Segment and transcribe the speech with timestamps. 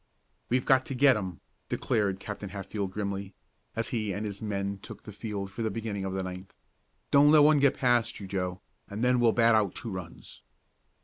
[0.49, 3.35] "We've got to get 'em!" declared Captain Hatfield grimly,
[3.75, 6.55] as he and his men took the field for the beginning of the ninth.
[7.11, 10.41] "Don't let one get past you, Joe, and then we'll bat out two runs."